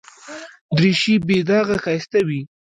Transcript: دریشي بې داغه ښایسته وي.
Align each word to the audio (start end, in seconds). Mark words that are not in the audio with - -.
دریشي 0.77 1.15
بې 1.25 1.37
داغه 1.49 1.75
ښایسته 1.83 2.19
وي. 2.27 2.41